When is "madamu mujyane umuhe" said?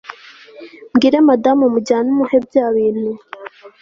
1.27-2.37